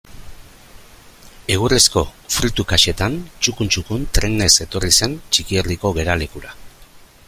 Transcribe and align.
Egurrezko 1.55 2.03
fruitu 2.37 2.65
kaxetan 2.71 3.19
txukun-txukun 3.43 4.09
trenez 4.19 4.51
etorri 4.67 4.93
zen 5.01 5.17
Txikierdiko 5.29 5.95
geralekura. 6.01 6.57